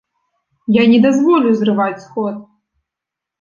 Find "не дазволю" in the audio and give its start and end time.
0.93-1.51